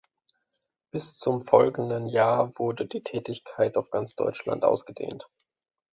Bis 0.89 1.15
zum 1.15 1.43
folgenden 1.45 2.07
Jahr 2.07 2.51
wurde 2.57 2.87
die 2.87 3.03
Tätigkeit 3.03 3.77
auf 3.77 3.91
ganz 3.91 4.15
Deutschland 4.15 4.63
ausgedehnt. 4.65 5.29